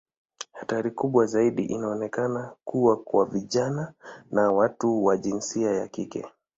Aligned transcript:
Hatari 0.57 0.91
kubwa 0.91 1.25
zaidi 1.25 1.63
inaonekana 1.65 2.53
kuwa 2.63 2.97
kwa 2.97 3.25
vijana 3.25 3.93
na 4.31 4.51
watu 4.51 5.05
wa 5.05 5.17
jinsia 5.17 5.71
ya 5.71 5.87
kike. 5.87 6.25